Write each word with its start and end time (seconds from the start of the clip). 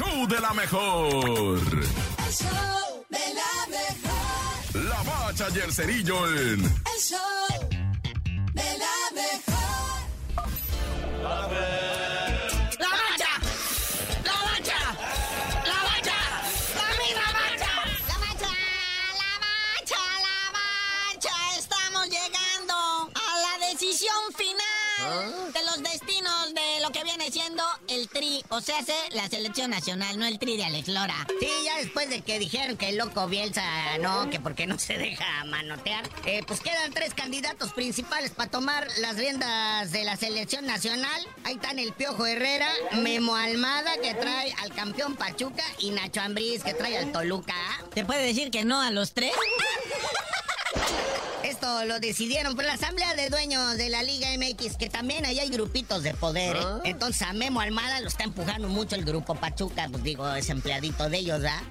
show 0.00 0.26
de 0.26 0.40
la 0.40 0.52
mejor. 0.54 1.60
El 2.26 2.32
show 2.32 3.04
de 3.10 3.24
la 3.40 3.52
mejor. 3.76 4.84
La 4.88 5.02
bacha 5.02 5.46
y 5.54 5.58
el 5.58 5.72
cerillo 5.72 6.26
en 6.26 6.60
El 6.64 7.00
show 7.08 7.20
de 8.54 8.78
la 8.84 8.96
mejor. 9.20 10.00
¡La 12.78 12.88
mancha! 13.02 13.32
¡La 14.24 14.36
mancha! 14.48 14.80
¡La 15.70 15.78
mancha! 15.88 16.18
¡La 16.80 16.88
misma 17.02 17.26
mancha! 17.38 17.72
La 18.08 18.16
mancha, 18.24 18.50
la 19.20 19.32
mancha, 19.44 20.02
la 20.26 20.36
mancha. 20.56 21.34
Estamos 21.58 22.04
llegando 22.08 22.74
a 23.14 23.28
la 23.44 23.54
decisión 23.68 24.22
final 24.34 25.52
de 25.52 25.62
los 25.64 25.78
destinos 25.82 26.09
siendo 27.30 27.62
el 27.88 28.08
tri. 28.08 28.42
O 28.48 28.60
sea, 28.60 28.78
hace 28.78 28.94
la 29.12 29.28
selección 29.28 29.70
nacional, 29.70 30.18
no 30.18 30.26
el 30.26 30.38
tri 30.38 30.56
de 30.56 30.64
Alex 30.64 30.88
Lora. 30.88 31.26
Sí, 31.40 31.48
ya 31.64 31.76
después 31.78 32.08
de 32.08 32.22
que 32.22 32.38
dijeron 32.38 32.76
que 32.76 32.90
el 32.90 32.96
loco 32.96 33.26
Bielsa 33.26 33.62
no, 34.00 34.30
que 34.30 34.40
porque 34.40 34.66
no 34.66 34.78
se 34.78 34.98
deja 34.98 35.44
manotear, 35.44 36.08
eh, 36.24 36.42
pues 36.46 36.60
quedan 36.60 36.92
tres 36.92 37.14
candidatos 37.14 37.72
principales 37.72 38.30
para 38.30 38.50
tomar 38.50 38.86
las 38.98 39.16
riendas 39.16 39.92
de 39.92 40.04
la 40.04 40.16
selección 40.16 40.66
nacional. 40.66 41.26
Ahí 41.44 41.54
están 41.54 41.78
el 41.78 41.92
Piojo 41.92 42.26
Herrera, 42.26 42.68
Memo 43.02 43.36
Almada, 43.36 43.96
que 44.02 44.14
trae 44.14 44.52
al 44.62 44.72
campeón 44.72 45.16
Pachuca, 45.16 45.64
y 45.78 45.90
Nacho 45.90 46.20
Ambriz, 46.20 46.62
que 46.62 46.74
trae 46.74 46.98
al 46.98 47.12
Toluca. 47.12 47.54
¿Te 47.94 48.04
puede 48.04 48.24
decir 48.24 48.50
que 48.50 48.64
no 48.64 48.80
a 48.80 48.90
los 48.90 49.12
tres? 49.12 49.32
Lo 51.86 52.00
decidieron 52.00 52.54
por 52.56 52.64
la 52.64 52.74
Asamblea 52.74 53.14
de 53.14 53.28
Dueños 53.30 53.76
de 53.76 53.88
la 53.88 54.02
Liga 54.02 54.28
MX, 54.36 54.76
que 54.76 54.88
también 54.88 55.24
ahí 55.24 55.38
hay 55.38 55.48
grupitos 55.48 56.02
de 56.02 56.14
poder, 56.14 56.56
¿eh? 56.56 56.60
Entonces 56.84 57.22
a 57.22 57.32
Memo 57.32 57.60
Almada 57.60 58.00
lo 58.00 58.08
está 58.08 58.24
empujando 58.24 58.68
mucho 58.68 58.96
el 58.96 59.04
grupo 59.04 59.34
Pachuca, 59.34 59.88
pues 59.90 60.02
digo, 60.02 60.28
es 60.34 60.48
empleadito 60.50 61.08
de 61.08 61.18
ellos, 61.18 61.40
¿verdad? 61.40 61.62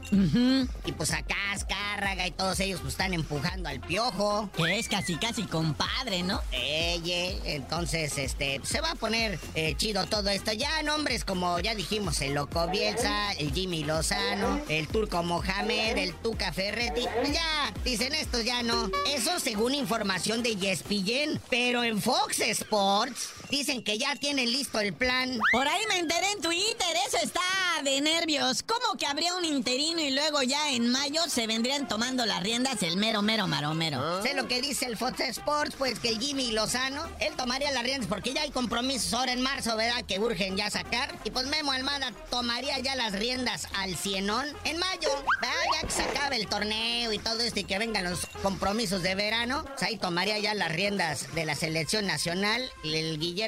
Y 0.85 0.91
pues 0.93 1.11
acá 1.11 1.35
Azcárraga 1.51 2.27
y 2.27 2.31
todos 2.31 2.59
ellos 2.59 2.79
pues 2.81 2.93
están 2.93 3.13
empujando 3.13 3.69
al 3.69 3.79
Piojo. 3.79 4.49
Que 4.55 4.79
es 4.79 4.87
casi, 4.87 5.15
casi 5.15 5.43
compadre, 5.43 6.23
¿no? 6.23 6.41
Eye, 6.51 7.39
entonces, 7.45 8.17
este, 8.17 8.61
se 8.63 8.81
va 8.81 8.91
a 8.91 8.95
poner 8.95 9.39
eh, 9.55 9.75
chido 9.77 10.05
todo 10.05 10.29
esto. 10.29 10.51
Ya 10.53 10.81
nombres 10.83 11.25
como 11.25 11.59
ya 11.59 11.75
dijimos, 11.75 12.21
el 12.21 12.33
Loco 12.33 12.67
Bielsa, 12.67 13.31
el 13.33 13.51
Jimmy 13.53 13.83
Lozano, 13.83 14.61
el 14.69 14.87
Turco 14.87 15.23
Mohamed, 15.23 15.97
el 15.97 16.13
Tuca 16.15 16.53
Ferretti. 16.53 17.01
Ya, 17.31 17.73
dicen 17.83 18.13
estos 18.13 18.43
ya 18.45 18.63
no. 18.63 18.89
Eso 19.07 19.39
según 19.39 19.73
información 19.89 20.43
de 20.43 20.51
ESPN. 20.51 21.41
Pero 21.49 21.83
en 21.83 21.99
Fox 21.99 22.39
Sports 22.41 23.38
dicen 23.49 23.83
que 23.83 23.97
ya 23.97 24.15
tienen 24.15 24.51
listo 24.51 24.79
el 24.79 24.93
plan. 24.93 25.39
Por 25.51 25.67
ahí 25.67 25.81
me 25.89 25.99
enteré 25.99 26.31
en 26.31 26.41
Twitter, 26.41 26.87
eso 27.07 27.17
está 27.23 27.41
de 27.83 28.01
nervios. 28.01 28.63
¿Cómo 28.63 28.97
que 28.97 29.05
habría 29.05 29.35
un 29.35 29.45
interino 29.45 30.01
y 30.01 30.11
luego 30.11 30.43
ya 30.43 30.71
en 30.71 30.91
mayo 30.91 31.21
se 31.27 31.47
vendrían 31.47 31.87
tomando 31.87 32.25
las 32.25 32.43
riendas 32.43 32.83
el 32.83 32.97
mero, 32.97 33.21
mero, 33.21 33.47
maromero? 33.47 34.21
Sé 34.21 34.33
lo 34.33 34.47
que 34.47 34.61
dice 34.61 34.85
el 34.85 34.97
Fox 34.97 35.19
Sports, 35.21 35.75
pues 35.77 35.99
que 35.99 36.09
el 36.09 36.19
Jimmy 36.19 36.51
Lozano, 36.51 37.07
él 37.19 37.33
tomaría 37.35 37.71
las 37.71 37.83
riendas 37.83 38.07
porque 38.07 38.33
ya 38.33 38.41
hay 38.41 38.51
compromisos 38.51 39.13
ahora 39.13 39.31
en 39.31 39.41
marzo, 39.41 39.75
¿verdad? 39.75 40.03
Que 40.05 40.19
urgen 40.19 40.57
ya 40.57 40.69
sacar. 40.69 41.17
Y 41.23 41.31
pues 41.31 41.47
Memo 41.47 41.71
Almada 41.71 42.11
tomaría 42.29 42.77
ya 42.79 42.95
las 42.95 43.13
riendas 43.13 43.67
al 43.75 43.95
cienón 43.95 44.45
en 44.65 44.77
mayo, 44.77 45.09
¿verdad? 45.41 45.55
Ya 45.73 45.87
que 45.87 45.93
se 45.93 46.03
acabe 46.03 46.35
el 46.35 46.47
torneo 46.47 47.11
y 47.13 47.19
todo 47.19 47.39
esto 47.41 47.59
y 47.59 47.63
que 47.63 47.79
vengan 47.79 48.03
los 48.03 48.25
compromisos 48.43 49.01
de 49.03 49.15
verano, 49.15 49.63
pues 49.65 49.83
ahí 49.83 49.97
tomaría 49.97 50.37
ya 50.39 50.53
las 50.53 50.71
riendas 50.71 51.33
de 51.33 51.45
la 51.45 51.55
selección 51.55 52.05
nacional 52.05 52.69
el 52.83 53.19
Guillermo 53.19 53.38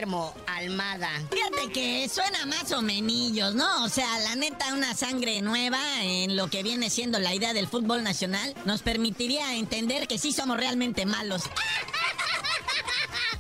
Almada. 0.48 1.10
Fíjate 1.30 1.70
que 1.74 2.08
suena 2.08 2.46
más 2.46 2.72
o 2.72 2.82
menillos, 2.82 3.56
¿no? 3.56 3.84
O 3.84 3.90
sea, 3.90 4.20
la 4.20 4.36
neta, 4.36 4.74
una 4.74 4.96
sangre 4.96 5.42
nueva 5.42 5.80
en 6.02 6.38
lo 6.38 6.48
que 6.50 6.64
viene 6.64 6.90
siendo 6.90 7.20
la 7.20 7.36
idea 7.36 7.54
del 7.54 7.68
fútbol 7.68 8.02
nacional 8.02 8.56
nos 8.64 8.84
permitiría 8.84 9.54
entender 9.56 10.08
que 10.08 10.18
sí 10.18 10.32
somos 10.32 10.56
realmente 10.56 11.06
malos. 11.06 11.44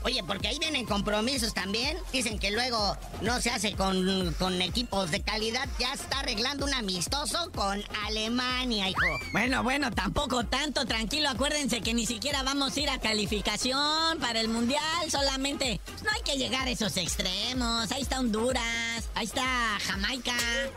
Oye, 0.03 0.23
porque 0.23 0.47
ahí 0.47 0.57
vienen 0.59 0.85
compromisos 0.85 1.53
también. 1.53 1.97
Dicen 2.12 2.39
que 2.39 2.51
luego 2.51 2.97
no 3.22 3.39
se 3.39 3.51
hace 3.51 3.73
con, 3.73 4.34
con 4.39 4.62
equipos 4.62 5.12
de 5.12 5.22
calidad. 5.22 5.67
Ya 5.79 5.94
está 5.94 6.19
arreglando 6.19 6.66
un 6.66 6.73
amistoso 6.73 7.51
con 7.53 7.84
Alemania, 8.06 8.89
hijo. 8.89 9.00
Bueno, 9.31 9.63
bueno, 9.63 9.91
tampoco 9.91 10.44
tanto, 10.45 10.85
tranquilo. 10.85 11.29
Acuérdense 11.29 11.81
que 11.81 11.94
ni 11.94 12.06
siquiera 12.06 12.44
vamos 12.44 12.75
a 12.75 12.79
ir 12.79 12.89
a 12.89 13.00
calificación 13.00 14.19
para 14.19 14.39
el 14.39 14.47
mundial. 14.47 14.81
Solamente 15.09 15.79
no 16.03 16.09
hay 16.12 16.22
que 16.23 16.38
llegar 16.38 16.68
a 16.68 16.72
esos 16.72 16.97
extremos. 16.97 17.91
Ahí 17.91 18.01
está 18.01 18.19
Honduras, 18.19 18.91
ahí 19.16 19.25
está 19.25 19.78
Jamaica, 19.85 20.34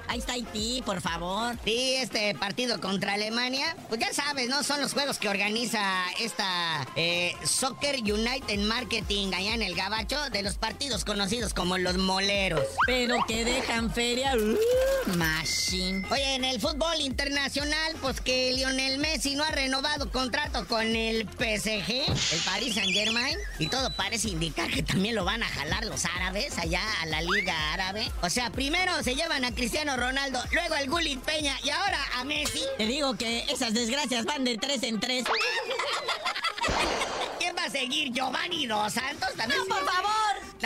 ahí 0.08 0.18
está 0.18 0.32
Haití, 0.34 0.82
por 0.84 1.00
favor. 1.00 1.56
Sí, 1.64 1.94
este 1.96 2.34
partido 2.34 2.80
contra 2.80 3.14
Alemania, 3.14 3.76
pues 3.88 4.00
ya 4.00 4.12
sabes, 4.12 4.48
¿no? 4.48 4.62
Son 4.62 4.80
los 4.80 4.92
juegos 4.92 5.18
que 5.18 5.28
organiza 5.28 6.04
esta 6.20 6.86
eh, 6.96 7.34
Soccer 7.44 7.96
United 7.96 8.58
Marketing 8.60 9.32
allá 9.34 9.54
en 9.54 9.62
el 9.62 9.74
Gabacho 9.74 10.18
de 10.30 10.42
los 10.42 10.54
partidos 10.56 11.04
conocidos 11.04 11.54
como 11.54 11.78
los 11.78 11.96
moleros. 11.98 12.62
Pero 12.86 13.16
que 13.26 13.44
dejan 13.44 13.92
feria. 13.92 14.34
uh, 14.36 15.16
machine. 15.16 16.06
Oye, 16.10 16.34
en 16.34 16.44
el 16.44 16.60
fútbol 16.60 17.00
internacional, 17.00 17.94
pues 18.00 18.20
que 18.20 18.52
Lionel 18.52 18.98
Messi 18.98 19.34
no 19.34 19.44
ha 19.44 19.50
renovado 19.50 20.10
contrato 20.10 20.66
con 20.66 20.84
el 20.96 21.28
PSG, 21.28 22.08
el 22.32 22.40
Paris 22.44 22.74
Saint 22.74 22.92
Germain, 22.92 23.36
y 23.58 23.68
todo 23.68 23.90
parece 23.92 24.28
indicar 24.28 24.70
que 24.70 24.82
también 24.82 25.14
lo 25.14 25.24
van 25.24 25.42
a 25.42 25.48
jalar 25.48 25.84
los 25.84 26.04
árabes 26.04 26.58
allá 26.58 26.82
a 27.02 27.06
la 27.06 27.22
Liga 27.22 27.72
Árabe. 27.72 28.10
O 28.22 28.30
sea, 28.30 28.50
primero 28.50 29.02
se 29.02 29.14
llevan 29.14 29.44
a 29.44 29.54
Cristiano 29.54 29.96
Ronaldo, 29.96 30.40
luego 30.52 30.74
al 30.74 30.88
Gullit 30.88 31.20
Peña 31.20 31.56
y 31.62 31.70
ahora 31.70 31.98
a 32.14 32.24
Messi. 32.24 32.62
Te 32.78 32.86
digo 32.86 33.14
que 33.16 33.40
esas 33.50 33.74
desgracias 33.74 34.24
van 34.24 34.44
de 34.44 34.56
tres 34.56 34.82
en 34.82 34.98
tres. 34.98 35.24
¿Quién 37.38 37.54
va 37.56 37.64
a 37.64 37.70
seguir? 37.70 38.12
¿Giovanni 38.12 38.66
Dos 38.66 38.94
Santos? 38.94 39.28
También 39.36 39.60
¡No, 39.68 39.74
por 39.74 39.84
favor! 39.84 40.10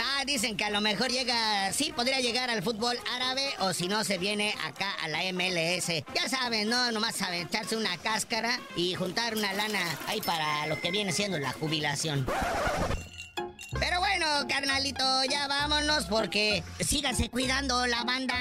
Ah, 0.01 0.23
dicen 0.25 0.55
que 0.55 0.63
a 0.63 0.69
lo 0.69 0.79
mejor 0.79 1.09
llega, 1.09 1.73
sí, 1.73 1.91
podría 1.93 2.21
llegar 2.21 2.49
al 2.49 2.63
fútbol 2.63 2.97
árabe 3.13 3.49
o 3.59 3.73
si 3.73 3.87
no 3.87 4.03
se 4.05 4.17
viene 4.17 4.55
acá 4.63 4.93
a 5.01 5.09
la 5.09 5.19
MLS. 5.33 5.87
Ya 6.15 6.29
saben, 6.29 6.69
¿no? 6.69 6.91
Nomás 6.91 7.17
saben 7.17 7.47
echarse 7.47 7.75
una 7.75 7.97
cáscara 7.97 8.59
y 8.77 8.95
juntar 8.95 9.35
una 9.35 9.51
lana 9.51 9.81
ahí 10.07 10.21
para 10.21 10.67
lo 10.67 10.79
que 10.79 10.91
viene 10.91 11.11
siendo 11.11 11.37
la 11.37 11.51
jubilación. 11.51 12.25
Carnalito, 14.47 15.23
ya 15.29 15.47
vámonos 15.47 16.05
porque 16.05 16.63
síganse 16.79 17.29
cuidando 17.29 17.85
la 17.87 18.03
banda 18.03 18.35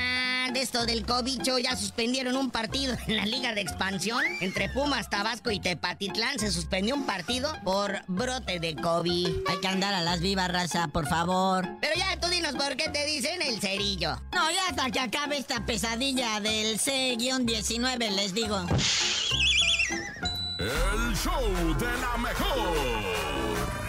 de 0.52 0.60
esto 0.60 0.86
del 0.86 1.04
cobicho. 1.04 1.58
Ya 1.58 1.76
suspendieron 1.76 2.36
un 2.36 2.50
partido 2.50 2.96
en 3.06 3.16
la 3.16 3.26
Liga 3.26 3.54
de 3.54 3.60
Expansión 3.60 4.22
entre 4.40 4.68
Pumas, 4.68 5.10
Tabasco 5.10 5.50
y 5.50 5.60
Tepatitlán. 5.60 6.38
Se 6.38 6.50
suspendió 6.50 6.94
un 6.94 7.06
partido 7.06 7.52
por 7.64 8.02
brote 8.06 8.60
de 8.60 8.74
COVID. 8.76 9.28
Hay 9.48 9.60
que 9.60 9.68
andar 9.68 9.94
a 9.94 10.02
las 10.02 10.20
vivas, 10.20 10.50
raza, 10.50 10.88
por 10.88 11.06
favor. 11.08 11.68
Pero 11.80 11.94
ya 11.96 12.18
tú 12.20 12.28
dinos 12.28 12.54
por 12.54 12.76
qué 12.76 12.88
te 12.88 13.04
dicen 13.06 13.42
el 13.42 13.60
cerillo. 13.60 14.20
No, 14.32 14.50
ya 14.50 14.68
hasta 14.68 14.90
que 14.90 15.00
acabe 15.00 15.38
esta 15.38 15.64
pesadilla 15.66 16.40
del 16.40 16.78
C-19, 16.78 18.10
les 18.10 18.34
digo. 18.34 18.58
el 20.58 21.16
show 21.16 21.76
de 21.78 21.98
la 22.00 22.16
mejor. 22.18 23.87